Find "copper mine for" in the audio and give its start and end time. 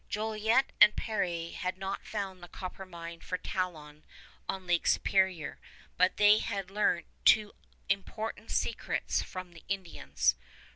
2.47-3.37